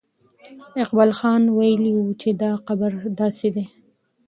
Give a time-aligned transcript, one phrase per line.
[0.83, 3.65] اقبال خان ویلي وو چې دا قبر داسې دی.